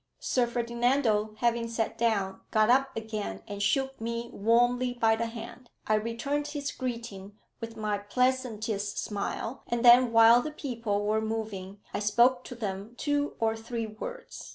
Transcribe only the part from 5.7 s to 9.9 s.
I returned his greeting with my pleasantest smile; and